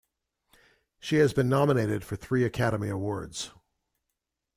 [0.99, 3.51] She has been nominated for three Academy Awards.